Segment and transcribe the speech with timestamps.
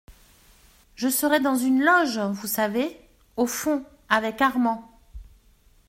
[0.95, 2.99] Je serai dans une loge, vous savez?
[3.37, 4.99] au fond, avec Armand.